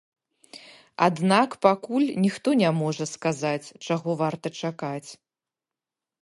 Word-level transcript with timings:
Аднак 1.07 1.49
пакуль 1.65 2.07
ніхто 2.25 2.49
не 2.63 2.71
можа 2.79 3.05
сказаць, 3.13 3.67
чаго 3.89 4.09
варта 4.23 4.47
чакаць. 4.63 5.09